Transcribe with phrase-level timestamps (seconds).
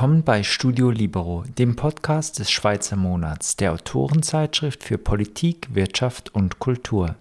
[0.00, 6.58] Willkommen bei Studio Libero, dem Podcast des Schweizer Monats, der Autorenzeitschrift für Politik, Wirtschaft und
[6.58, 7.16] Kultur.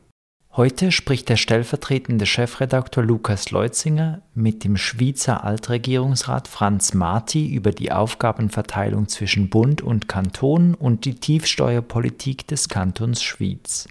[0.53, 7.91] Heute spricht der stellvertretende Chefredakteur Lukas Leutzinger mit dem Schweizer Altregierungsrat Franz Marti über die
[7.91, 13.89] Aufgabenverteilung zwischen Bund und Kanton und die Tiefsteuerpolitik des Kantons Schwyz.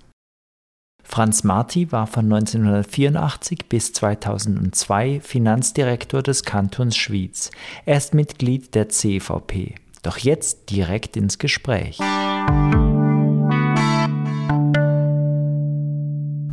[1.11, 7.51] Franz Marti war von 1984 bis 2002 Finanzdirektor des Kantons Schwyz.
[7.87, 9.75] Er ist Mitglied der CVP.
[10.03, 11.99] Doch jetzt direkt ins Gespräch.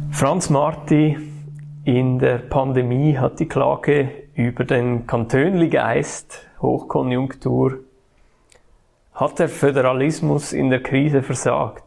[0.10, 1.18] Franz Marti
[1.84, 7.80] in der Pandemie hat die Klage über den Kantönli-Geist, Hochkonjunktur,
[9.13, 11.84] hat der Föderalismus in der Krise versagt?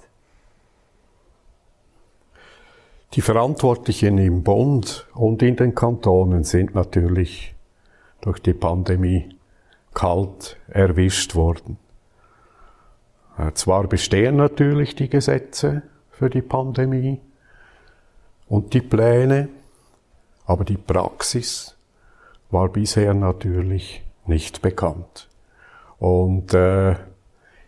[3.15, 7.55] Die Verantwortlichen im Bund und in den Kantonen sind natürlich
[8.21, 9.35] durch die Pandemie
[9.95, 11.79] kalt erwischt worden.
[13.39, 17.21] Äh, zwar bestehen natürlich die Gesetze für die Pandemie
[18.49, 19.49] und die Pläne,
[20.45, 21.77] aber die Praxis
[22.51, 25.29] war bisher natürlich nicht bekannt.
[25.99, 26.97] Und äh,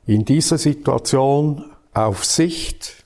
[0.06, 2.99] in dieser Situation auf Sicht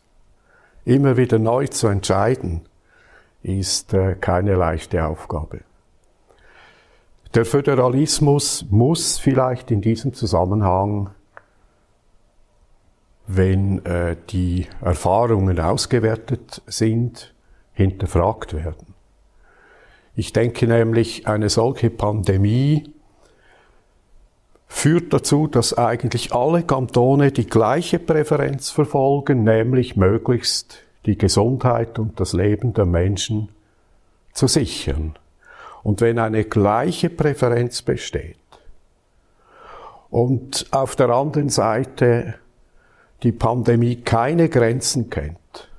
[0.85, 2.63] immer wieder neu zu entscheiden,
[3.43, 5.61] ist äh, keine leichte Aufgabe.
[7.35, 11.11] Der Föderalismus muss vielleicht in diesem Zusammenhang,
[13.27, 17.35] wenn äh, die Erfahrungen ausgewertet sind,
[17.73, 18.95] hinterfragt werden.
[20.15, 22.94] Ich denke nämlich, eine solche Pandemie
[24.75, 32.19] führt dazu, dass eigentlich alle Kantone die gleiche Präferenz verfolgen, nämlich möglichst die Gesundheit und
[32.19, 33.49] das Leben der Menschen
[34.33, 35.15] zu sichern.
[35.85, 38.37] Und wenn eine gleiche Präferenz besteht
[40.11, 42.35] und auf der anderen Seite
[43.23, 45.71] die Pandemie keine Grenzen kennt,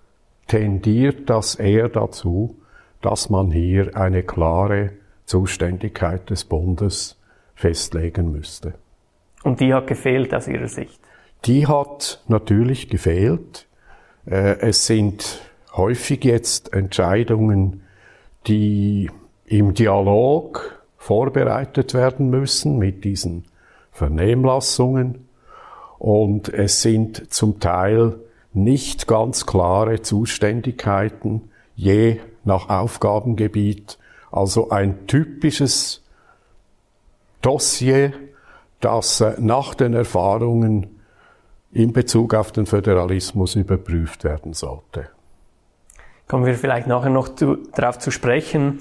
[0.48, 2.56] tendiert das eher dazu,
[3.02, 4.92] dass man hier eine klare
[5.26, 7.18] Zuständigkeit des Bundes
[7.56, 8.74] festlegen müsste.
[9.46, 11.00] Und die hat gefehlt aus Ihrer Sicht?
[11.46, 13.68] Die hat natürlich gefehlt.
[14.26, 15.40] Äh, es sind
[15.72, 17.84] häufig jetzt Entscheidungen,
[18.48, 19.12] die
[19.46, 23.46] im Dialog vorbereitet werden müssen mit diesen
[23.92, 25.28] Vernehmlassungen.
[26.00, 28.16] Und es sind zum Teil
[28.52, 34.00] nicht ganz klare Zuständigkeiten, je nach Aufgabengebiet.
[34.32, 36.04] Also ein typisches
[37.44, 38.12] Dossier,
[38.86, 41.02] das äh, nach den Erfahrungen
[41.72, 45.10] in Bezug auf den Föderalismus überprüft werden sollte.
[46.28, 48.80] Kommen wir vielleicht nachher noch zu, darauf zu sprechen.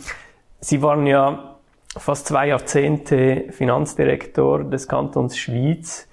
[0.60, 1.56] Sie waren ja
[1.96, 6.06] fast zwei Jahrzehnte Finanzdirektor des Kantons Schwyz.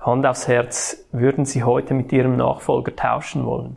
[0.00, 3.76] Hand aufs Herz, würden Sie heute mit Ihrem Nachfolger tauschen wollen?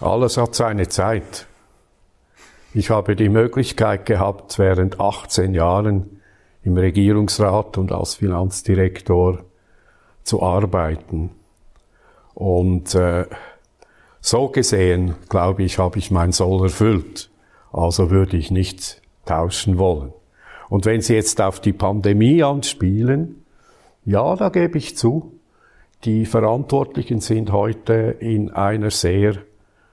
[0.00, 1.46] Alles hat seine Zeit.
[2.72, 6.19] Ich habe die Möglichkeit gehabt, während 18 Jahren
[6.62, 9.44] im Regierungsrat und als Finanzdirektor
[10.22, 11.30] zu arbeiten.
[12.34, 13.26] Und äh,
[14.20, 17.30] so gesehen, glaube ich, habe ich mein Soll erfüllt.
[17.72, 20.12] Also würde ich nicht tauschen wollen.
[20.68, 23.44] Und wenn Sie jetzt auf die Pandemie anspielen,
[24.04, 25.32] ja, da gebe ich zu,
[26.04, 29.36] die Verantwortlichen sind heute in einer sehr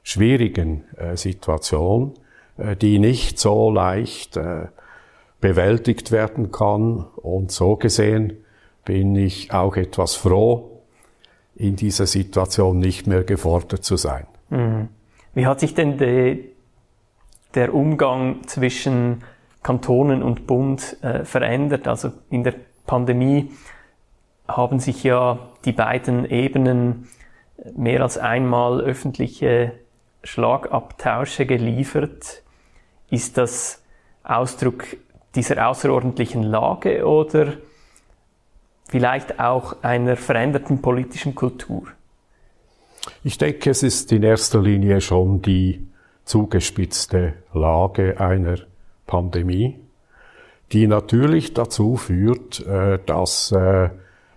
[0.03, 2.13] schwierigen äh, Situation,
[2.57, 4.67] äh, die nicht so leicht äh,
[5.47, 7.05] bewältigt werden kann.
[7.15, 8.43] Und so gesehen
[8.83, 10.81] bin ich auch etwas froh,
[11.55, 14.27] in dieser Situation nicht mehr gefordert zu sein.
[14.49, 14.89] Mhm.
[15.33, 16.49] Wie hat sich denn de,
[17.53, 19.23] der Umgang zwischen
[19.63, 21.87] Kantonen und Bund äh, verändert.
[21.87, 22.53] Also in der
[22.85, 23.51] Pandemie
[24.47, 27.09] haben sich ja die beiden Ebenen
[27.75, 29.73] mehr als einmal öffentliche
[30.23, 32.43] Schlagabtausche geliefert.
[33.09, 33.83] Ist das
[34.23, 34.85] Ausdruck
[35.37, 37.53] dieser außerordentlichen Lage oder
[38.89, 41.83] vielleicht auch einer veränderten politischen Kultur?
[43.23, 45.87] Ich denke, es ist in erster Linie schon die
[46.25, 48.57] zugespitzte Lage einer
[49.05, 49.79] Pandemie,
[50.73, 53.89] die natürlich dazu führt, äh, dass äh,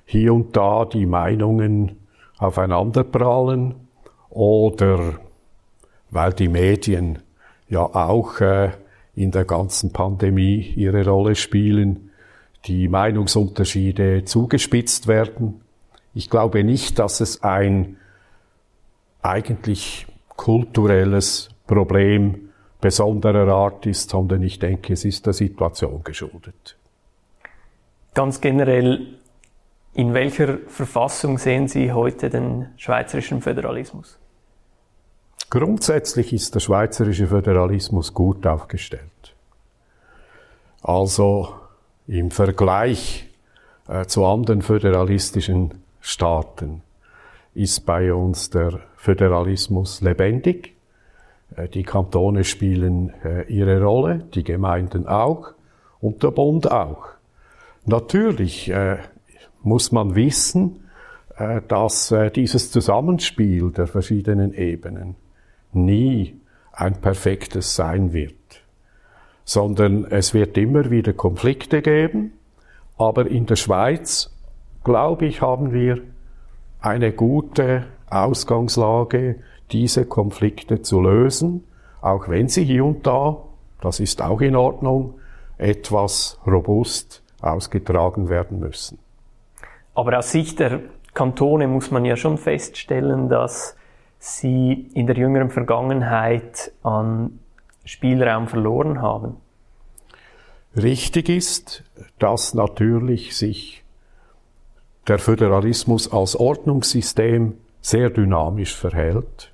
[0.05, 1.97] hier und da die Meinungen
[2.39, 3.75] aufeinanderprallen
[4.29, 5.15] oder
[6.11, 7.21] weil die Medien
[7.69, 8.71] ja auch äh,
[9.21, 12.11] in der ganzen Pandemie ihre Rolle spielen,
[12.67, 15.61] die Meinungsunterschiede zugespitzt werden.
[16.15, 17.97] Ich glaube nicht, dass es ein
[19.23, 20.07] eigentlich
[20.37, 22.51] kulturelles Problem
[22.81, 26.77] besonderer Art ist, sondern ich denke, es ist der Situation geschuldet.
[28.15, 29.19] Ganz generell,
[29.93, 34.20] in welcher Verfassung sehen Sie heute den schweizerischen Föderalismus?
[35.51, 39.35] Grundsätzlich ist der schweizerische Föderalismus gut aufgestellt.
[40.81, 41.49] Also
[42.07, 43.29] im Vergleich
[43.89, 46.83] äh, zu anderen föderalistischen Staaten
[47.55, 50.75] ist bei uns der Föderalismus lebendig.
[51.57, 55.53] Äh, die Kantone spielen äh, ihre Rolle, die Gemeinden auch
[56.01, 57.09] und der Bund auch.
[57.87, 58.99] Natürlich äh,
[59.63, 60.85] muss man wissen,
[61.69, 65.17] dass dieses Zusammenspiel der verschiedenen Ebenen
[65.73, 66.41] nie
[66.73, 68.35] ein perfektes sein wird,
[69.45, 72.33] sondern es wird immer wieder Konflikte geben,
[72.97, 74.35] aber in der Schweiz,
[74.85, 76.01] glaube ich, haben wir
[76.81, 79.37] eine gute Ausgangslage,
[79.73, 81.65] diese Konflikte zu lösen,
[82.01, 83.39] auch wenn sie hier und da,
[83.81, 85.15] das ist auch in Ordnung,
[85.59, 88.99] etwas robust ausgetragen werden müssen.
[89.95, 90.81] Aber aus Sicht der
[91.15, 93.77] Kantone muss man ja schon feststellen, dass
[94.21, 97.41] sie in der jüngeren Vergangenheit an
[97.85, 99.37] Spielraum verloren haben.
[100.77, 101.83] Richtig ist,
[102.21, 103.83] dass natürlich sich
[105.09, 109.51] der Föderalismus als Ordnungssystem sehr dynamisch verhält.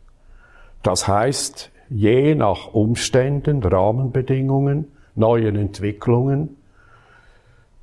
[0.83, 6.57] Das heißt, je nach Umständen, Rahmenbedingungen, neuen Entwicklungen,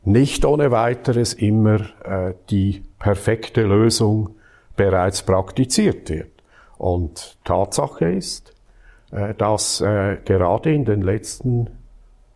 [0.04, 4.36] nicht ohne weiteres immer äh, die perfekte Lösung
[4.76, 6.33] bereits praktiziert wird.
[6.84, 8.54] Und Tatsache ist,
[9.12, 11.70] äh, dass äh, gerade in den letzten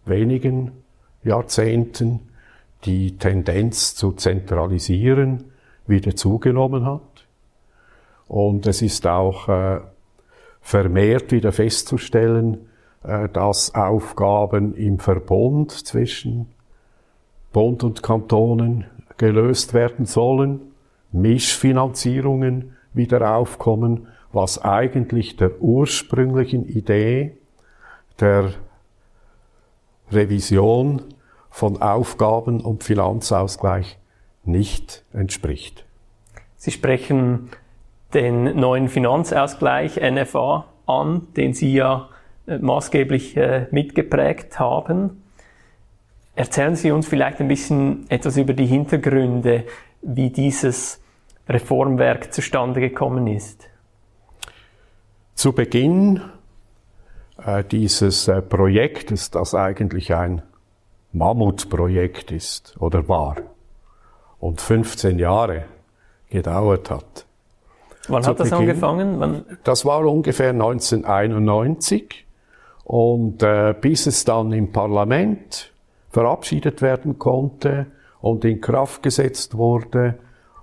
[0.05, 0.71] wenigen
[1.21, 2.21] Jahrzehnten
[2.85, 5.51] die Tendenz zu zentralisieren
[5.85, 7.27] wieder zugenommen hat.
[8.29, 9.81] Und es ist auch äh,
[10.61, 12.69] vermehrt wieder festzustellen,
[13.31, 16.47] dass Aufgaben im Verbund zwischen
[17.53, 18.85] Bund und Kantonen
[19.17, 20.73] gelöst werden sollen,
[21.13, 24.07] Mischfinanzierungen wieder aufkommen,
[24.37, 27.35] was eigentlich der ursprünglichen Idee
[28.19, 28.53] der
[30.11, 31.01] Revision
[31.49, 33.97] von Aufgaben und Finanzausgleich
[34.43, 35.85] nicht entspricht.
[36.55, 37.49] Sie sprechen
[38.13, 42.07] den neuen Finanzausgleich NFA an, den Sie ja
[42.45, 45.23] äh, maßgeblich äh, mitgeprägt haben.
[46.35, 49.63] Erzählen Sie uns vielleicht ein bisschen etwas über die Hintergründe,
[50.03, 51.01] wie dieses
[51.49, 53.67] Reformwerk zustande gekommen ist.
[55.37, 56.19] Zu Beginn
[57.37, 60.41] äh, dieses äh, Projektes, das eigentlich ein
[61.13, 63.35] Mammutprojekt ist oder war
[64.39, 65.65] und 15 Jahre
[66.31, 67.27] gedauert hat,
[68.07, 68.69] Wann hat das Beginn.
[68.69, 69.19] angefangen?
[69.19, 69.45] Wann?
[69.63, 72.25] Das war ungefähr 1991
[72.83, 75.71] und äh, bis es dann im Parlament
[76.09, 77.85] verabschiedet werden konnte
[78.21, 80.17] und in Kraft gesetzt wurde,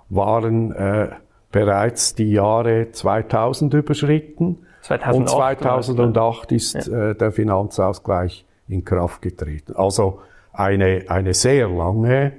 [0.09, 1.11] waren äh,
[1.55, 7.11] bereits die Jahre 2000 überschritten 2008, und 2008 ist ja.
[7.11, 9.75] äh, der Finanzausgleich in Kraft getreten.
[9.77, 10.21] Also
[10.53, 12.33] eine, eine sehr lange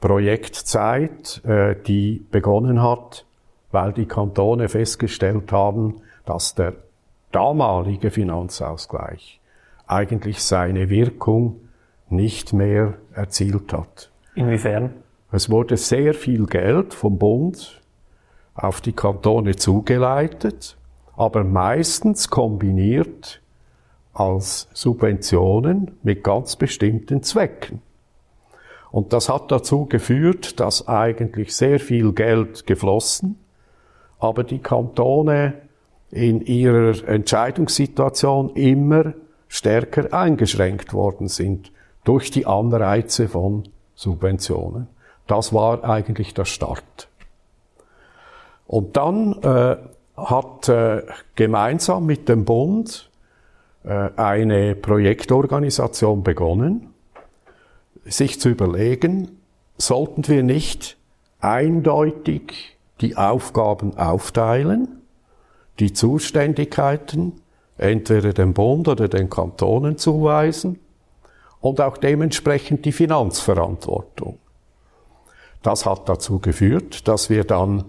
[0.00, 3.24] Projektzeit, äh, die begonnen hat
[3.74, 6.74] weil die Kantone festgestellt haben, dass der
[7.32, 9.40] damalige Finanzausgleich
[9.86, 11.56] eigentlich seine Wirkung
[12.08, 14.10] nicht mehr erzielt hat.
[14.36, 14.94] Inwiefern?
[15.32, 17.82] Es wurde sehr viel Geld vom Bund
[18.54, 20.76] auf die Kantone zugeleitet,
[21.16, 23.40] aber meistens kombiniert
[24.12, 27.82] als Subventionen mit ganz bestimmten Zwecken.
[28.90, 33.38] Und das hat dazu geführt, dass eigentlich sehr viel Geld geflossen
[34.24, 35.54] aber die Kantone
[36.10, 39.12] in ihrer Entscheidungssituation immer
[39.48, 41.70] stärker eingeschränkt worden sind
[42.04, 44.88] durch die Anreize von Subventionen.
[45.26, 47.08] Das war eigentlich der Start.
[48.66, 49.76] Und dann äh,
[50.16, 51.02] hat äh,
[51.34, 53.10] gemeinsam mit dem Bund
[53.84, 56.94] äh, eine Projektorganisation begonnen,
[58.04, 59.38] sich zu überlegen,
[59.76, 60.96] sollten wir nicht
[61.40, 65.00] eindeutig die Aufgaben aufteilen,
[65.78, 67.32] die Zuständigkeiten
[67.76, 70.78] entweder dem Bund oder den Kantonen zuweisen
[71.60, 74.38] und auch dementsprechend die Finanzverantwortung.
[75.62, 77.84] Das hat dazu geführt, dass wir dann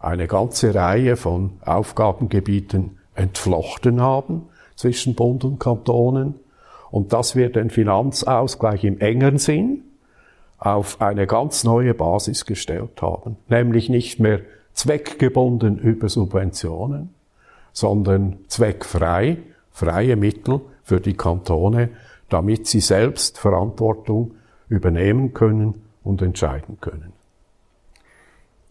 [0.00, 6.34] eine ganze Reihe von Aufgabengebieten entflochten haben zwischen Bund und Kantonen
[6.90, 9.84] und dass wir den Finanzausgleich im engeren Sinn
[10.58, 14.40] auf eine ganz neue Basis gestellt haben, nämlich nicht mehr
[14.72, 17.14] zweckgebunden über Subventionen,
[17.72, 19.38] sondern zweckfrei,
[19.70, 21.90] freie Mittel für die Kantone,
[22.28, 24.32] damit sie selbst Verantwortung
[24.68, 27.12] übernehmen können und entscheiden können.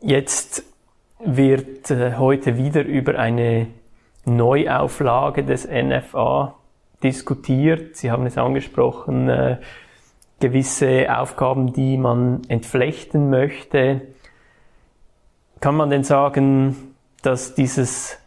[0.01, 0.63] Jetzt
[1.19, 3.67] wird äh, heute wieder über eine
[4.25, 6.55] Neuauflage des NFA
[7.03, 7.95] diskutiert.
[7.95, 9.57] Sie haben es angesprochen, äh,
[10.39, 14.01] gewisse Aufgaben, die man entflechten möchte.
[15.59, 18.17] Kann man denn sagen, dass dieses,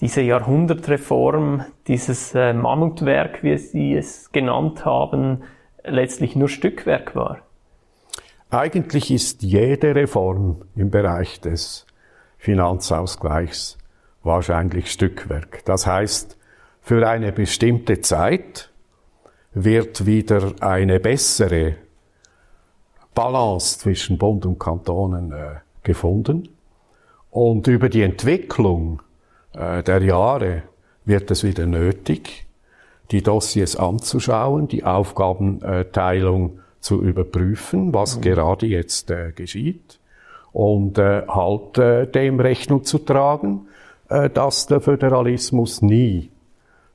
[0.00, 5.44] diese Jahrhundertreform, dieses äh, Mammutwerk, wie Sie es genannt haben,
[5.84, 7.38] letztlich nur Stückwerk war?
[8.50, 11.86] Eigentlich ist jede Reform im Bereich des
[12.44, 13.78] Finanzausgleichs
[14.22, 15.64] wahrscheinlich Stückwerk.
[15.64, 16.36] Das heißt,
[16.82, 18.70] für eine bestimmte Zeit
[19.54, 21.76] wird wieder eine bessere
[23.14, 26.50] Balance zwischen Bund und Kantonen äh, gefunden.
[27.30, 29.00] Und über die Entwicklung
[29.54, 30.64] äh, der Jahre
[31.06, 32.46] wird es wieder nötig,
[33.10, 38.20] die Dossiers anzuschauen, die Aufgabenteilung zu überprüfen, was mhm.
[38.20, 39.98] gerade jetzt äh, geschieht
[40.54, 43.66] und äh, halt äh, dem Rechnung zu tragen,
[44.08, 46.30] äh, dass der Föderalismus nie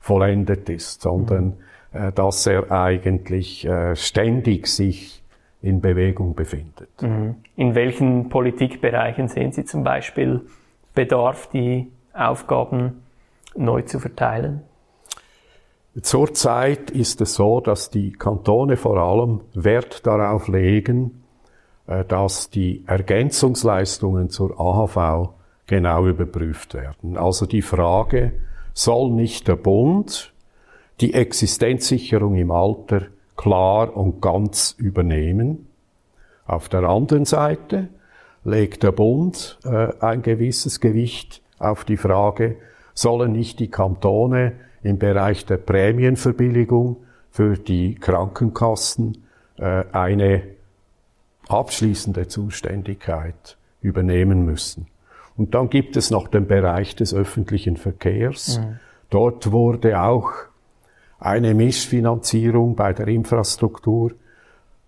[0.00, 1.58] vollendet ist, sondern
[1.92, 2.08] mhm.
[2.08, 5.22] äh, dass er eigentlich äh, ständig sich
[5.60, 6.88] in Bewegung befindet.
[7.02, 7.36] Mhm.
[7.54, 10.40] In welchen Politikbereichen sehen Sie zum Beispiel
[10.94, 13.02] Bedarf, die Aufgaben
[13.54, 14.62] neu zu verteilen?
[16.00, 21.19] Zurzeit ist es so, dass die Kantone vor allem Wert darauf legen,
[21.86, 25.30] dass die Ergänzungsleistungen zur AHV
[25.66, 27.16] genau überprüft werden.
[27.16, 28.32] Also die Frage,
[28.74, 30.32] soll nicht der Bund
[31.00, 33.06] die Existenzsicherung im Alter
[33.36, 35.68] klar und ganz übernehmen?
[36.46, 37.88] Auf der anderen Seite
[38.44, 42.56] legt der Bund äh, ein gewisses Gewicht auf die Frage,
[42.94, 46.96] sollen nicht die Kantone im Bereich der Prämienverbilligung
[47.30, 49.24] für die Krankenkassen
[49.58, 50.42] äh, eine
[51.52, 54.86] abschließende Zuständigkeit übernehmen müssen.
[55.36, 58.58] Und dann gibt es noch den Bereich des öffentlichen Verkehrs.
[58.58, 58.78] Mhm.
[59.08, 60.32] Dort wurde auch
[61.18, 64.12] eine Mischfinanzierung bei der Infrastruktur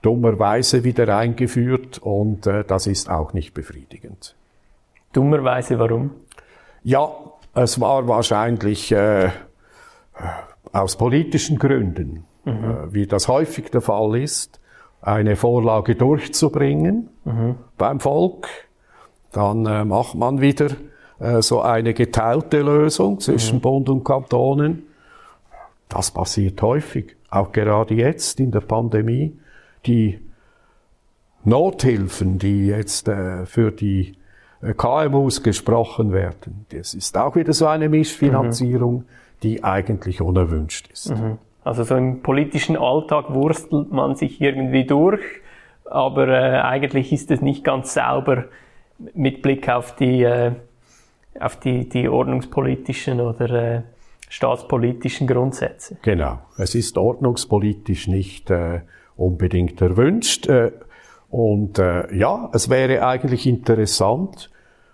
[0.02, 4.34] dummerweise wieder eingeführt und äh, das ist auch nicht befriedigend.
[5.12, 6.10] Dummerweise warum?
[6.82, 7.08] Ja,
[7.54, 9.30] es war wahrscheinlich äh,
[10.72, 12.52] aus politischen Gründen, mhm.
[12.52, 14.60] äh, wie das häufig der Fall ist,
[15.02, 17.56] eine Vorlage durchzubringen mhm.
[17.76, 18.48] beim Volk.
[19.32, 20.68] Dann äh, macht man wieder
[21.18, 23.60] äh, so eine geteilte Lösung zwischen mhm.
[23.60, 24.84] Bund und Kantonen.
[25.88, 29.38] Das passiert häufig, auch gerade jetzt in der Pandemie.
[29.84, 30.20] Die
[31.44, 34.16] Nothilfen, die jetzt äh, für die
[34.62, 38.98] äh, KMUs gesprochen werden, das ist auch wieder so eine Mischfinanzierung.
[38.98, 39.04] Mhm
[39.42, 41.10] die eigentlich unerwünscht ist.
[41.64, 45.22] Also so im politischen Alltag wurstelt man sich irgendwie durch,
[45.84, 48.44] aber äh, eigentlich ist es nicht ganz sauber
[49.14, 50.52] mit Blick auf die, äh,
[51.38, 53.82] auf die, die ordnungspolitischen oder äh,
[54.28, 55.98] staatspolitischen Grundsätze.
[56.02, 58.80] Genau, es ist ordnungspolitisch nicht äh,
[59.16, 60.48] unbedingt erwünscht.
[60.48, 60.72] Äh,
[61.30, 64.50] und äh, ja, es wäre eigentlich interessant,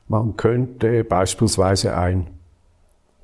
[0.07, 2.29] man könnte beispielsweise ein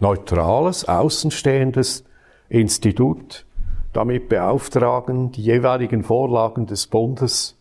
[0.01, 2.05] neutrales, außenstehendes
[2.49, 3.47] Institut
[3.93, 7.57] damit beauftragen, die jeweiligen Vorlagen des Bundes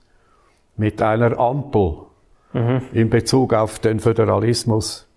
[0.76, 1.98] mit einer Ampel
[2.54, 2.82] mhm.
[2.92, 5.08] in Bezug auf den Föderalismus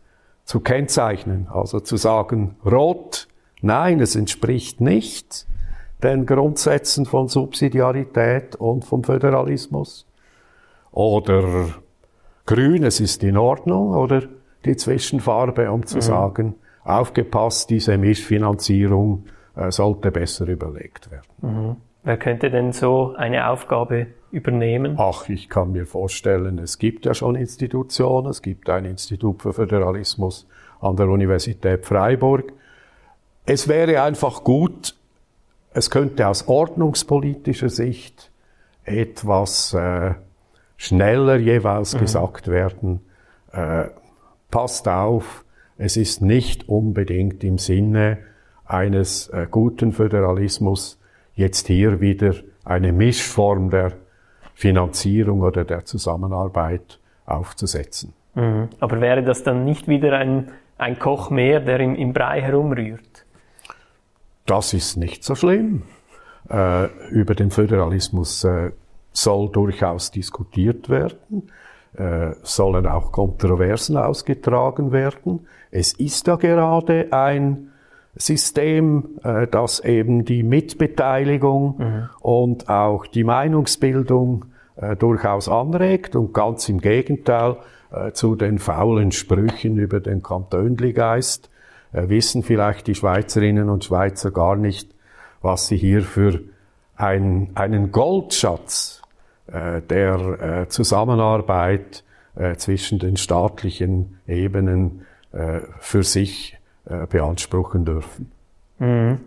[0.44, 1.48] zu kennzeichnen.
[1.50, 3.28] Also zu sagen, rot,
[3.62, 5.46] nein, es entspricht nicht
[6.02, 10.06] den Grundsätzen von Subsidiarität und vom Föderalismus.
[10.92, 11.70] Oder
[12.44, 13.94] grün, es ist in Ordnung.
[13.94, 14.22] Oder
[14.64, 16.02] die Zwischenfarbe, um zu mhm.
[16.02, 16.54] sagen,
[16.84, 19.24] aufgepasst, diese Mischfinanzierung
[19.68, 21.26] sollte besser überlegt werden.
[21.40, 21.76] Mhm.
[22.06, 24.94] Wer könnte denn so eine Aufgabe übernehmen?
[24.96, 28.28] Ach, ich kann mir vorstellen, es gibt ja schon Institutionen.
[28.28, 30.46] Es gibt ein Institut für Föderalismus
[30.80, 32.52] an der Universität Freiburg.
[33.44, 34.94] Es wäre einfach gut,
[35.72, 38.30] es könnte aus ordnungspolitischer Sicht
[38.84, 40.14] etwas äh,
[40.76, 41.98] schneller jeweils mhm.
[41.98, 43.00] gesagt werden.
[43.52, 43.86] Äh,
[44.50, 45.44] passt auf,
[45.76, 48.18] es ist nicht unbedingt im Sinne
[48.66, 50.98] eines äh, guten Föderalismus
[51.34, 53.92] jetzt hier wieder eine Mischform der
[54.54, 58.14] Finanzierung oder der Zusammenarbeit aufzusetzen.
[58.34, 58.68] Mhm.
[58.80, 63.24] Aber wäre das dann nicht wieder ein, ein Koch mehr, der im, im Brei herumrührt?
[64.46, 65.82] Das ist nicht so schlimm.
[66.48, 68.70] Äh, über den Föderalismus äh,
[69.12, 71.50] soll durchaus diskutiert werden,
[71.96, 75.46] äh, sollen auch Kontroversen ausgetragen werden.
[75.70, 77.72] Es ist ja gerade ein
[78.16, 82.08] System, äh, das eben die Mitbeteiligung mhm.
[82.20, 84.46] und auch die Meinungsbildung
[84.76, 87.56] äh, durchaus anregt und ganz im Gegenteil
[87.92, 91.50] äh, zu den faulen Sprüchen über den Kantönligeist
[91.92, 94.94] äh, wissen vielleicht die Schweizerinnen und Schweizer gar nicht,
[95.42, 96.40] was sie hier für
[96.96, 99.02] ein, einen Goldschatz
[99.46, 102.04] äh, der äh, Zusammenarbeit
[102.34, 106.55] äh, zwischen den staatlichen Ebenen äh, für sich
[106.88, 108.30] äh, beanspruchen dürfen.
[108.78, 109.18] Mhm.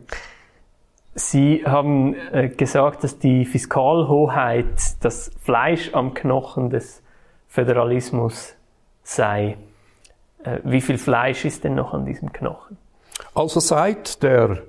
[1.13, 7.03] Sie haben äh, gesagt, dass die Fiskalhoheit das Fleisch am Knochen des
[7.49, 8.53] Föderalismus
[9.03, 9.57] sei.
[10.43, 12.77] Äh, wie viel Fleisch ist denn noch an diesem Knochen?
[13.35, 14.63] Also seit der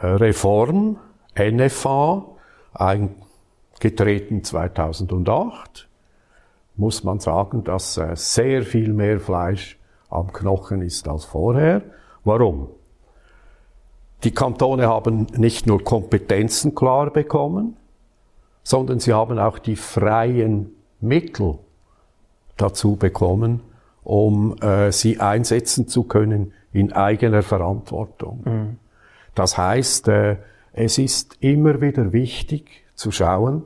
[0.00, 0.98] Reform
[1.38, 2.24] NFA,
[2.72, 5.88] eingetreten 2008,
[6.76, 11.82] muss man sagen, dass sehr viel mehr Fleisch am Knochen ist als vorher.
[12.24, 12.68] Warum?
[14.24, 17.76] Die Kantone haben nicht nur Kompetenzen klar bekommen,
[18.64, 20.70] sondern sie haben auch die freien
[21.00, 21.58] Mittel
[22.56, 23.60] dazu bekommen,
[24.02, 28.42] um äh, sie einsetzen zu können in eigener Verantwortung.
[28.44, 28.76] Mhm.
[29.34, 30.36] Das heißt, äh,
[30.72, 33.62] es ist immer wieder wichtig zu schauen,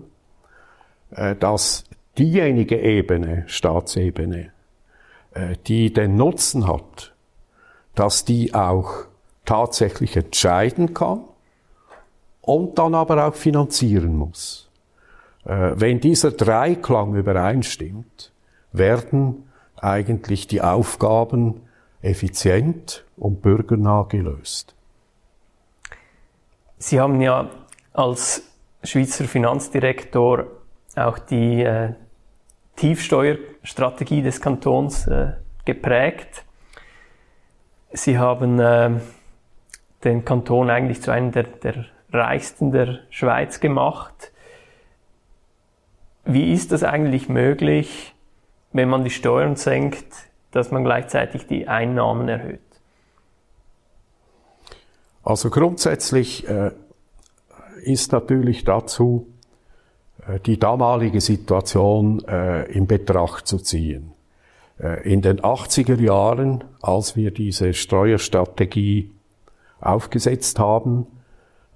[1.10, 1.84] äh, dass
[2.18, 4.52] diejenige Ebene, Staatsebene,
[5.32, 7.11] äh, die den Nutzen hat,
[7.94, 9.04] dass die auch
[9.44, 11.24] tatsächlich entscheiden kann
[12.40, 14.70] und dann aber auch finanzieren muss.
[15.44, 18.32] Äh, wenn dieser Dreiklang übereinstimmt,
[18.72, 21.62] werden eigentlich die Aufgaben
[22.00, 24.74] effizient und bürgernah gelöst.
[26.78, 27.50] Sie haben ja
[27.92, 28.42] als
[28.82, 30.46] Schweizer Finanzdirektor
[30.96, 31.94] auch die äh,
[32.76, 35.34] Tiefsteuerstrategie des Kantons äh,
[35.64, 36.44] geprägt.
[37.92, 38.90] Sie haben äh,
[40.04, 44.32] den Kanton eigentlich zu einem der, der reichsten der Schweiz gemacht.
[46.24, 48.14] Wie ist das eigentlich möglich,
[48.72, 50.06] wenn man die Steuern senkt,
[50.52, 52.60] dass man gleichzeitig die Einnahmen erhöht?
[55.24, 56.72] Also grundsätzlich äh,
[57.82, 59.26] ist natürlich dazu
[60.26, 64.12] äh, die damalige Situation äh, in Betracht zu ziehen.
[64.82, 69.10] Äh, in den 80er Jahren, als wir diese Steuerstrategie
[69.80, 71.06] aufgesetzt haben,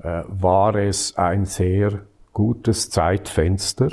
[0.02, 2.00] äh, war es ein sehr
[2.32, 3.90] gutes Zeitfenster,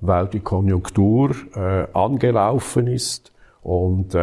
[0.00, 4.14] weil die Konjunktur äh, angelaufen ist und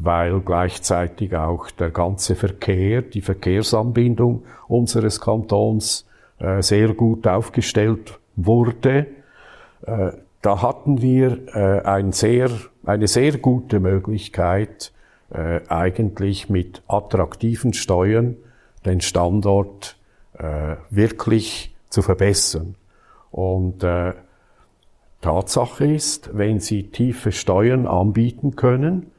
[0.00, 6.06] weil gleichzeitig auch der ganze Verkehr, die Verkehrsanbindung unseres Kantons
[6.60, 9.06] sehr gut aufgestellt wurde.
[10.42, 12.50] Da hatten wir äh, ein sehr,
[12.84, 14.92] eine sehr gute Möglichkeit,
[15.30, 18.36] äh, eigentlich mit attraktiven Steuern
[18.86, 19.96] den Standort
[20.34, 22.76] äh, wirklich zu verbessern.
[23.30, 24.14] Und äh,
[25.20, 29.10] Tatsache ist, wenn Sie tiefe Steuern anbieten können,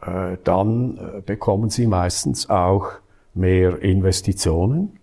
[0.00, 2.92] äh, dann äh, bekommen Sie meistens auch
[3.34, 4.98] mehr Investitionen,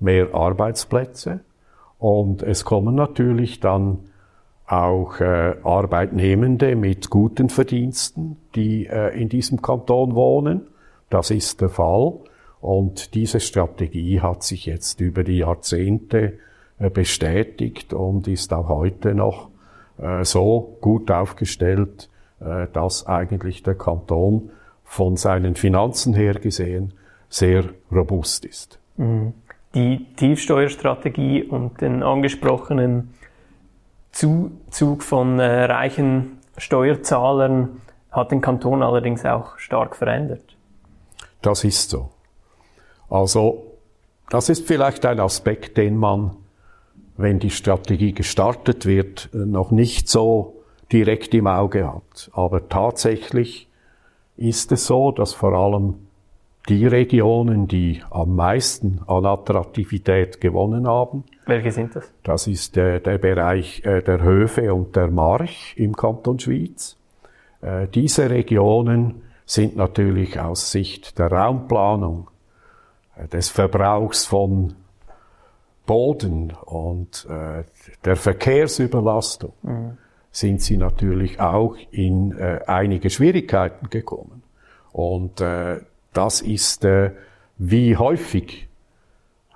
[0.00, 1.40] mehr Arbeitsplätze
[1.98, 4.00] und es kommen natürlich dann
[4.72, 10.62] auch äh, Arbeitnehmende mit guten Verdiensten, die äh, in diesem Kanton wohnen.
[11.10, 12.14] Das ist der Fall.
[12.62, 16.38] Und diese Strategie hat sich jetzt über die Jahrzehnte
[16.78, 19.48] äh, bestätigt und ist auch heute noch
[19.98, 22.08] äh, so gut aufgestellt,
[22.40, 24.50] äh, dass eigentlich der Kanton
[24.84, 26.94] von seinen Finanzen her gesehen
[27.28, 28.78] sehr robust ist.
[28.96, 29.34] Mhm.
[29.74, 33.10] Die Tiefsteuerstrategie und den angesprochenen
[34.12, 40.56] Zuzug von äh, reichen Steuerzahlern hat den Kanton allerdings auch stark verändert.
[41.40, 42.10] Das ist so.
[43.08, 43.66] Also,
[44.30, 46.36] das ist vielleicht ein Aspekt, den man,
[47.16, 52.30] wenn die Strategie gestartet wird, noch nicht so direkt im Auge hat.
[52.32, 53.68] Aber tatsächlich
[54.36, 56.01] ist es so, dass vor allem
[56.68, 61.24] die Regionen, die am meisten an Attraktivität gewonnen haben.
[61.46, 62.10] Welche sind das?
[62.22, 66.96] Das ist äh, der Bereich äh, der Höfe und der March im Kanton Schwyz.
[67.60, 72.28] Äh, diese Regionen sind natürlich aus Sicht der Raumplanung,
[73.16, 74.74] äh, des Verbrauchs von
[75.84, 77.64] Boden und äh,
[78.04, 79.98] der Verkehrsüberlastung, mhm.
[80.30, 84.44] sind sie natürlich auch in äh, einige Schwierigkeiten gekommen.
[84.92, 85.80] Und äh,
[86.12, 87.12] das ist äh,
[87.58, 88.68] wie häufig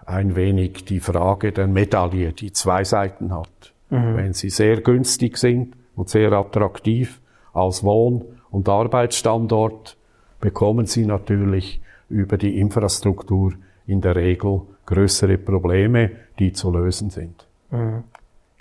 [0.06, 3.72] ein wenig die Frage der Medaille, die zwei Seiten hat.
[3.90, 4.16] Mhm.
[4.16, 7.20] Wenn sie sehr günstig sind und sehr attraktiv
[7.52, 9.96] als Wohn- und Arbeitsstandort,
[10.40, 13.54] bekommen sie natürlich über die Infrastruktur
[13.86, 17.46] in der Regel größere Probleme, die zu lösen sind.
[17.70, 18.04] Mhm.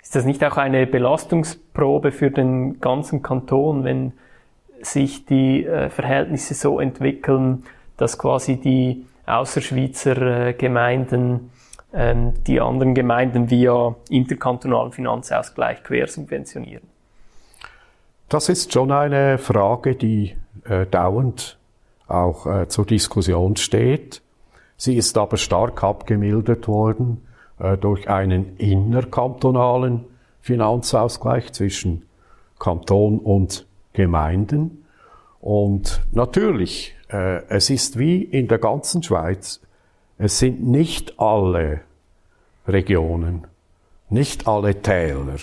[0.02, 4.12] Ist das nicht auch eine Belastungsprobe für den ganzen Kanton, wenn
[4.80, 7.64] sich die äh, Verhältnisse so entwickeln,
[7.96, 11.50] dass quasi die Außerschweizer äh, Gemeinden
[11.92, 16.86] ähm, die anderen Gemeinden via interkantonalen Finanzausgleich quersubventionieren?
[18.28, 21.58] Das ist schon eine Frage, die äh, dauernd
[22.08, 24.20] auch äh, zur Diskussion steht.
[24.76, 27.26] Sie ist aber stark abgemildert worden
[27.58, 30.04] äh, durch einen innerkantonalen
[30.40, 32.02] Finanzausgleich zwischen
[32.58, 34.84] Kanton und Gemeinden.
[35.40, 39.60] Und natürlich, es ist wie in der ganzen Schweiz,
[40.18, 41.80] es sind nicht alle
[42.66, 43.46] Regionen,
[44.08, 45.38] nicht alle Täler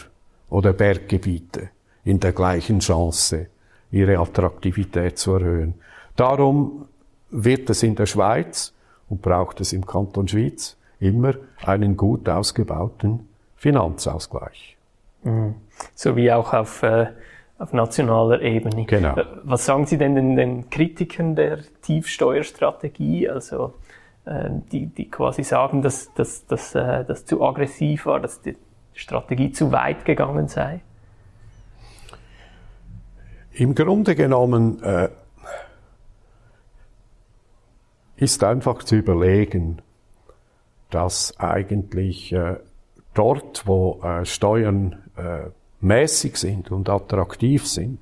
[0.49, 1.69] oder Berggebiete
[2.04, 3.47] in der gleichen Chance,
[3.91, 5.76] ihre Attraktivität zu erhöhen.
[6.15, 6.88] Darum
[7.30, 8.73] wird es in der Schweiz
[9.10, 14.78] und braucht es im Kanton Schwyz immer einen gut ausgebauten Finanzausgleich.
[15.23, 15.56] Mhm.
[15.95, 17.08] So wie auch auf, äh,
[17.63, 18.86] auf nationaler Ebene.
[18.86, 19.15] Genau.
[19.15, 23.30] Äh, was sagen Sie denn den, den Kritikern der Tiefsteuerstrategie?
[23.30, 23.73] Also
[24.26, 28.56] äh, die, die quasi sagen, dass das dass, äh, dass zu aggressiv war, dass die
[28.93, 30.82] Strategie zu weit gegangen sei?
[33.54, 35.10] Im Grunde genommen äh,
[38.15, 39.82] ist einfach zu überlegen,
[40.89, 42.58] dass eigentlich äh,
[43.13, 45.04] dort, wo äh, Steuern
[45.84, 48.00] mäßig sind und attraktiv sind,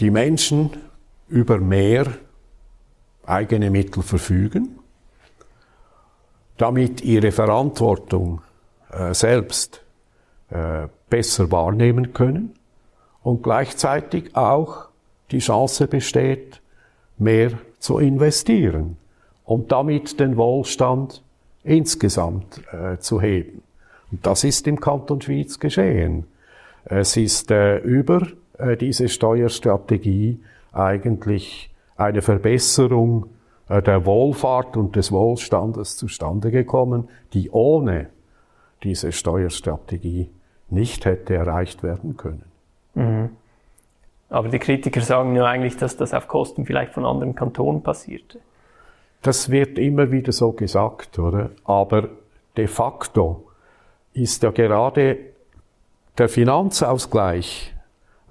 [0.00, 0.70] die Menschen
[1.28, 2.06] über mehr
[3.24, 4.78] eigene Mittel verfügen,
[6.56, 8.42] damit ihre Verantwortung
[8.90, 9.82] äh, selbst
[10.50, 12.54] äh, besser wahrnehmen können
[13.22, 14.88] und gleichzeitig auch
[15.30, 16.60] die Chance besteht,
[17.18, 18.96] mehr zu investieren
[19.44, 21.22] und damit den Wohlstand
[21.64, 23.62] insgesamt äh, zu heben.
[24.20, 26.26] Das ist im Kanton Schwyz geschehen.
[26.84, 28.26] Es ist äh, über
[28.58, 30.40] äh, diese Steuerstrategie
[30.72, 33.26] eigentlich eine Verbesserung
[33.68, 38.08] äh, der Wohlfahrt und des Wohlstandes zustande gekommen, die ohne
[38.82, 40.28] diese Steuerstrategie
[40.68, 42.44] nicht hätte erreicht werden können.
[42.94, 43.30] Mhm.
[44.28, 48.40] Aber die Kritiker sagen ja eigentlich, dass das auf Kosten vielleicht von anderen Kantonen passierte.
[49.20, 51.50] Das wird immer wieder so gesagt, oder?
[51.64, 52.08] Aber
[52.56, 53.44] de facto
[54.14, 55.18] ist ja gerade
[56.18, 57.74] der Finanzausgleich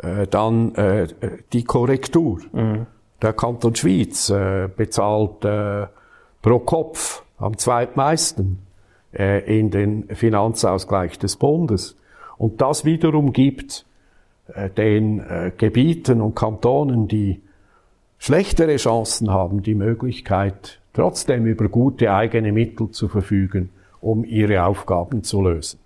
[0.01, 1.07] äh, dann äh,
[1.53, 2.39] die Korrektur.
[2.51, 2.87] Mhm.
[3.21, 5.87] Der Kanton Schwyz äh, bezahlt äh,
[6.41, 8.59] pro Kopf am zweitmeisten
[9.13, 11.97] äh, in den Finanzausgleich des Bundes.
[12.37, 13.85] Und das wiederum gibt
[14.53, 17.41] äh, den äh, Gebieten und Kantonen, die
[18.17, 23.69] schlechtere Chancen haben, die Möglichkeit, trotzdem über gute eigene Mittel zu verfügen,
[24.01, 25.79] um ihre Aufgaben zu lösen.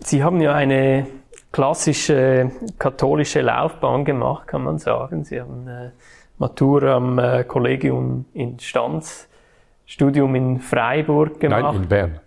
[0.00, 1.06] Sie haben ja eine
[1.52, 5.24] klassische katholische Laufbahn gemacht, kann man sagen.
[5.24, 5.90] Sie haben äh,
[6.38, 9.28] Matur am äh, Kollegium in Stanz,
[9.86, 11.62] Studium in Freiburg gemacht.
[11.62, 12.20] Nein, in Bern.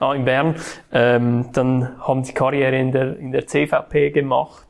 [0.00, 0.56] Ah, in Bern.
[0.92, 4.66] Ähm, dann haben Sie Karriere in der, in der CVP gemacht.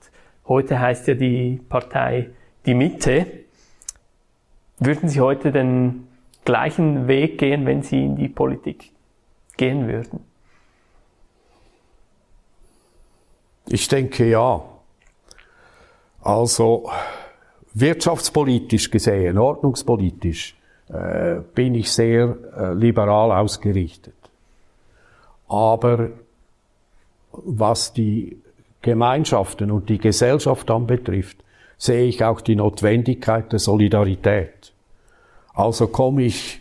[0.47, 2.29] Heute heißt ja die Partei
[2.67, 3.27] Die Mitte.
[4.79, 6.07] Würden Sie heute den
[6.45, 8.93] gleichen Weg gehen, wenn Sie in die Politik
[9.57, 10.21] gehen würden?
[13.67, 14.63] Ich denke ja.
[16.21, 16.91] Also
[17.75, 20.57] wirtschaftspolitisch gesehen, ordnungspolitisch,
[20.89, 24.15] äh, bin ich sehr äh, liberal ausgerichtet.
[25.49, 26.11] Aber
[27.33, 28.39] was die
[28.83, 31.39] Gemeinschaften und die Gesellschaft anbetrifft,
[31.79, 34.74] sehe ich auch die Notwendigkeit der Solidarität.
[35.55, 36.61] Also komme ich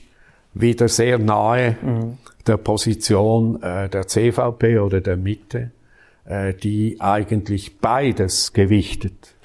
[0.54, 2.18] wieder sehr nahe mhm.
[2.48, 5.72] der Position äh, der CVP oder der Mitte
[6.26, 9.36] äh, die eigentlich beides gewichtet.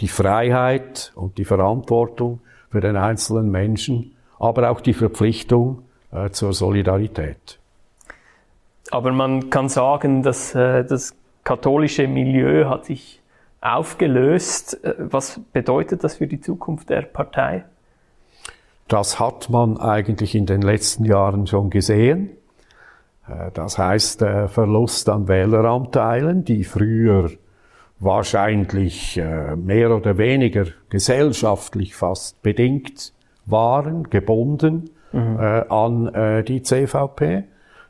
[0.00, 6.52] Die Freiheit und die Verantwortung für den einzelnen Menschen, aber auch die Verpflichtung äh, zur
[6.52, 7.58] Solidarität.
[8.90, 13.20] Aber man kann sagen, dass äh, das katholische Milieu hat sich
[13.60, 14.78] aufgelöst.
[14.98, 17.64] Was bedeutet das für die Zukunft der Partei?
[18.88, 22.30] Das hat man eigentlich in den letzten Jahren schon gesehen.
[23.28, 27.30] Äh, das heißt, der Verlust an Wähleranteilen, die früher
[27.98, 33.12] wahrscheinlich äh, mehr oder weniger gesellschaftlich fast bedingt
[33.46, 35.38] waren, gebunden mhm.
[35.38, 37.44] Äh, an die CVP.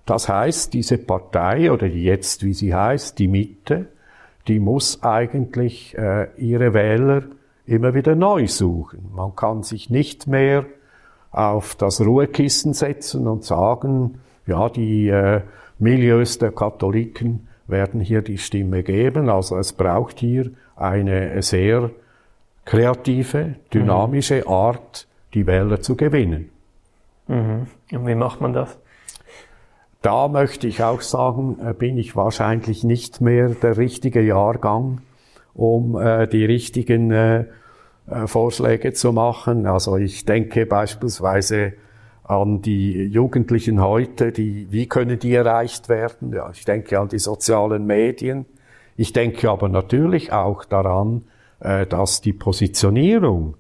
[0.05, 3.87] Das heißt, diese Partei oder jetzt, wie sie heißt, die Mitte,
[4.47, 5.97] die muss eigentlich
[6.37, 7.25] ihre Wähler
[7.67, 9.11] immer wieder neu suchen.
[9.13, 10.67] Man kann sich nicht mehr
[11.37, 15.43] auf das Ruhekissen setzen und sagen, ja, die äh,
[15.79, 19.29] Milieus der Katholiken werden hier die Stimme geben.
[19.29, 21.91] Also es braucht hier eine sehr
[22.65, 24.53] kreative, dynamische mhm.
[24.53, 26.51] Art, die Wähler zu gewinnen.
[27.29, 27.67] Mhm.
[27.93, 28.79] Und wie macht man das?
[30.01, 35.03] Da möchte ich auch sagen, äh, bin ich wahrscheinlich nicht mehr der richtige Jahrgang,
[35.53, 37.45] um äh, die richtigen äh,
[38.09, 39.67] äh, Vorschläge zu machen.
[39.67, 41.73] Also ich denke beispielsweise
[42.23, 46.33] an die Jugendlichen heute, die, wie können die erreicht werden?
[46.33, 48.47] Ja, ich denke an die sozialen Medien.
[48.97, 51.25] Ich denke aber natürlich auch daran,
[51.59, 53.57] äh, dass die Positionierung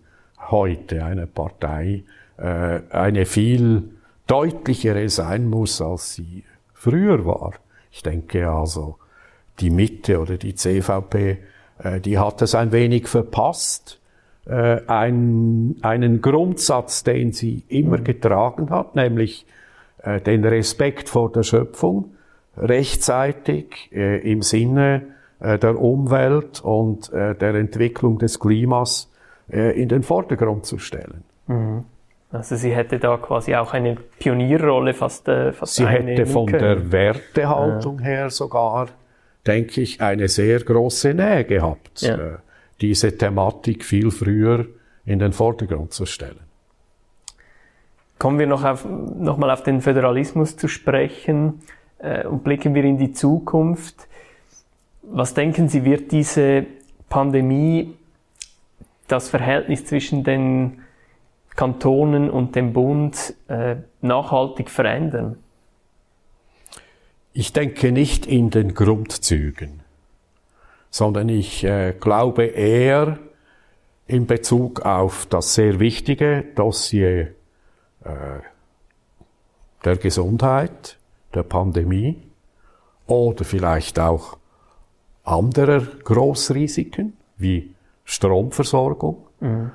[0.49, 2.05] heute einer Partei
[2.37, 3.91] äh, eine viel
[4.29, 7.55] deutlichere sein muss, als sie früher war.
[7.91, 8.97] Ich denke also,
[9.59, 11.39] die Mitte oder die CVP,
[12.05, 14.01] die hat es ein wenig verpasst,
[14.49, 19.45] äh, ein, einen Grundsatz, den sie immer getragen hat, nämlich
[20.03, 22.15] äh, den Respekt vor der Schöpfung,
[22.57, 25.03] rechtzeitig äh, im Sinne
[25.41, 29.11] äh, der Umwelt und der Entwicklung des Klimas
[29.49, 31.23] in den Vordergrund zu stellen.
[31.47, 31.85] Mhm.
[32.33, 36.63] Also sie hätte da quasi auch eine Pionierrolle fast, fast Sie hätte von können.
[36.63, 38.05] der Wertehaltung ja.
[38.05, 38.89] her sogar,
[39.47, 42.03] denke ich, eine sehr große Nähe gehabt.
[42.03, 42.39] Ja.
[42.81, 44.67] Diese Thematik viel früher
[45.05, 46.41] in den Vordergrund zu stellen.
[48.19, 51.61] Kommen wir noch, auf, noch mal auf den Föderalismus zu sprechen
[51.99, 54.09] äh, und blicken wir in die Zukunft.
[55.03, 56.67] Was denken Sie, wird diese
[57.09, 57.95] Pandemie
[59.07, 60.81] das Verhältnis zwischen den
[61.55, 65.39] Kantonen und dem Bund äh, nachhaltig verändern?
[67.33, 69.86] Ich denke nicht in den Grundzügen
[70.97, 73.19] sondern ich äh, glaube eher
[74.07, 77.35] in Bezug auf das sehr wichtige Dossier
[78.03, 78.41] äh,
[79.85, 80.97] der Gesundheit,
[81.35, 82.23] der Pandemie
[83.07, 84.39] oder vielleicht auch
[85.23, 89.73] anderer Großrisiken wie Stromversorgung, mhm.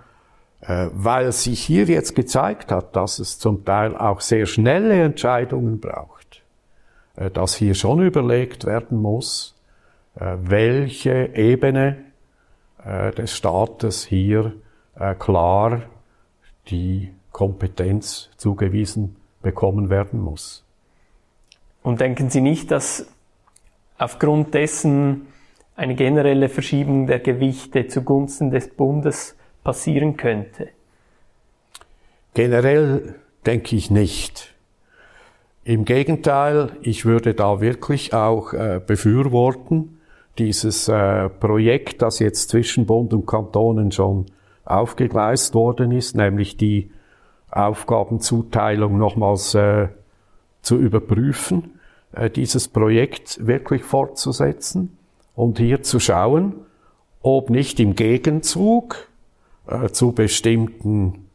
[0.62, 5.80] äh, weil sich hier jetzt gezeigt hat, dass es zum Teil auch sehr schnelle Entscheidungen
[5.80, 6.42] braucht,
[7.16, 9.54] äh, dass hier schon überlegt werden muss,
[10.16, 11.98] welche Ebene
[12.84, 14.54] äh, des Staates hier
[14.96, 15.84] äh, klar
[16.68, 20.64] die Kompetenz zugewiesen bekommen werden muss.
[21.84, 23.08] Und denken Sie nicht, dass
[23.98, 25.28] aufgrund dessen
[25.76, 30.70] eine generelle Verschiebung der Gewichte zugunsten des Bundes passieren könnte?
[32.34, 34.54] Generell denke ich nicht.
[35.64, 40.01] Im Gegenteil, ich würde da wirklich auch äh, befürworten,
[40.38, 44.26] dieses äh, Projekt, das jetzt zwischen Bund und Kantonen schon
[44.66, 46.92] aufgegleist worden ist, nämlich die
[47.50, 49.90] Aufgabenzuteilung nochmals äh,
[50.62, 51.80] zu überprüfen,
[52.14, 54.98] äh, dieses Projekt wirklich fortzusetzen
[55.36, 56.56] und hier zu schauen,
[57.22, 59.10] ob nicht im Gegenzug
[59.68, 61.28] äh, zu bestimmten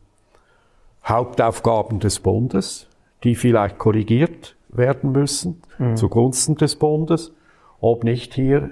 [1.04, 2.88] Hauptaufgaben des Bundes,
[3.22, 5.96] die vielleicht korrigiert werden müssen mhm.
[5.96, 7.32] zugunsten des Bundes,
[7.80, 8.70] ob nicht hier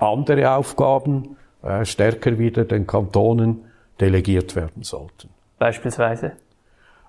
[0.00, 3.64] andere Aufgaben äh, stärker wieder den Kantonen
[4.00, 5.28] delegiert werden sollten.
[5.58, 6.32] Beispielsweise?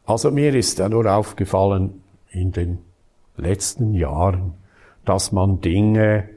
[0.06, 2.80] Also mir ist ja nur aufgefallen in den
[3.38, 4.54] letzten Jahren,
[5.06, 6.30] dass man Dinge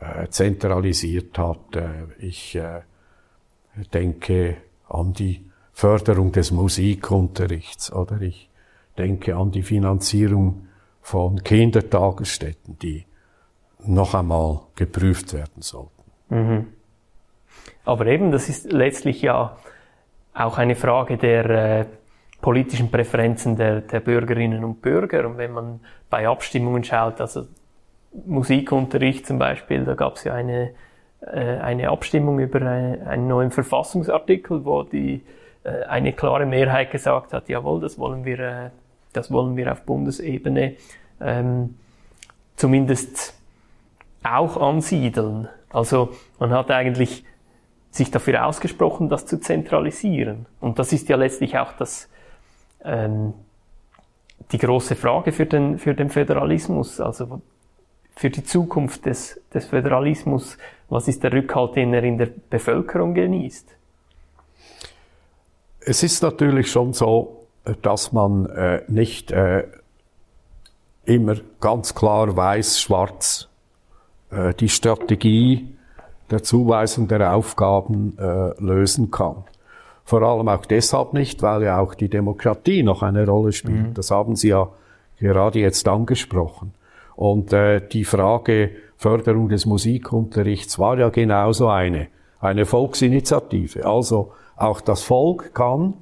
[0.00, 1.76] äh, zentralisiert hat.
[1.76, 2.80] Äh, ich äh,
[3.92, 4.56] denke
[4.88, 8.48] an die Förderung des Musikunterrichts oder ich
[8.98, 10.68] denke an die Finanzierung
[11.00, 13.06] von Kindertagesstätten, die
[13.86, 15.90] noch einmal geprüft werden sollten.
[16.28, 16.66] Mhm.
[17.84, 19.56] Aber eben, das ist letztlich ja
[20.32, 21.84] auch eine Frage der äh,
[22.40, 25.26] politischen Präferenzen der, der Bürgerinnen und Bürger.
[25.26, 27.46] Und wenn man bei Abstimmungen schaut, also
[28.26, 30.70] Musikunterricht zum Beispiel, da gab es ja eine,
[31.20, 35.22] äh, eine Abstimmung über eine, einen neuen Verfassungsartikel, wo die,
[35.64, 38.70] äh, eine klare Mehrheit gesagt hat, jawohl, das wollen wir, äh,
[39.12, 40.74] das wollen wir auf Bundesebene
[41.20, 41.76] ähm,
[42.56, 43.34] zumindest
[44.24, 45.48] auch ansiedeln.
[45.70, 47.24] Also man hat eigentlich
[47.90, 50.46] sich dafür ausgesprochen, das zu zentralisieren.
[50.60, 52.08] Und das ist ja letztlich auch das,
[52.82, 53.34] ähm,
[54.50, 57.40] die große Frage für den, für den Föderalismus, also
[58.16, 60.58] für die Zukunft des, des Föderalismus.
[60.88, 63.68] Was ist der Rückhalt, den er in der Bevölkerung genießt?
[65.80, 67.46] Es ist natürlich schon so,
[67.82, 69.66] dass man äh, nicht äh,
[71.04, 73.48] immer ganz klar weiß, schwarz
[74.34, 75.68] äh, die Strategie
[76.30, 79.44] der Zuweisung der Aufgaben äh, lösen kann.
[80.04, 83.88] Vor allem auch deshalb nicht, weil ja auch die Demokratie noch eine Rolle spielt.
[83.88, 83.94] Mhm.
[83.94, 84.68] Das haben Sie ja
[85.18, 86.72] gerade jetzt angesprochen.
[87.16, 92.08] Und äh, die Frage Förderung des Musikunterrichts war ja genauso eine,
[92.40, 93.86] eine Volksinitiative.
[93.86, 95.94] Also auch das Volk kann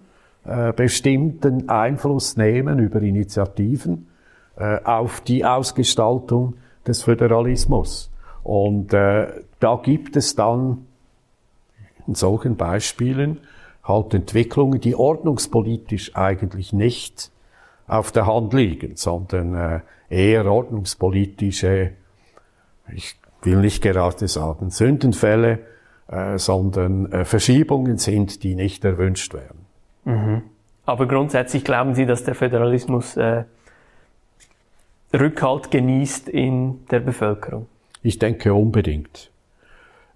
[0.45, 4.09] äh, bestimmten Einfluss nehmen über Initiativen
[4.57, 6.55] äh, auf die Ausgestaltung
[6.87, 8.12] des Föderalismus.
[8.43, 9.29] Und äh,
[9.61, 10.87] da gibt es dann
[12.07, 13.41] in solchen Beispielen
[13.85, 17.31] halt Entwicklungen, die ordnungspolitisch eigentlich nicht
[17.87, 21.93] auf der Hand liegen, sondern äh, eher ordnungspolitische,
[22.93, 25.61] ich will nicht gerade sagen Sündenfälle,
[26.09, 29.67] äh, sondern äh, Verschiebungen sind, die nicht erwünscht werden.
[30.05, 30.43] Mhm.
[30.85, 33.45] Aber grundsätzlich glauben Sie, dass der Föderalismus äh,
[35.15, 37.67] Rückhalt genießt in der Bevölkerung?
[38.03, 39.31] Ich denke unbedingt.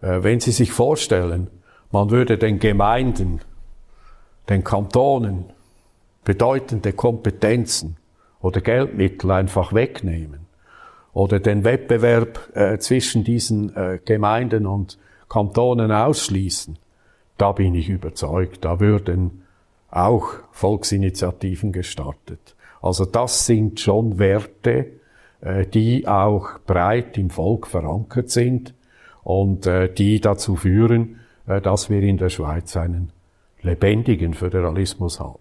[0.00, 1.48] Äh, wenn Sie sich vorstellen,
[1.92, 3.40] man würde den Gemeinden,
[4.48, 5.44] den Kantonen
[6.24, 7.96] bedeutende Kompetenzen
[8.40, 10.46] oder Geldmittel einfach wegnehmen
[11.12, 16.78] oder den Wettbewerb äh, zwischen diesen äh, Gemeinden und Kantonen ausschließen,
[17.38, 19.42] da bin ich überzeugt, da würden
[19.90, 22.54] auch Volksinitiativen gestartet.
[22.82, 24.86] Also das sind schon Werte,
[25.72, 28.74] die auch breit im Volk verankert sind
[29.26, 31.18] und äh, die dazu führen,
[31.48, 33.10] äh, dass wir in der Schweiz einen
[33.60, 35.40] lebendigen Föderalismus haben.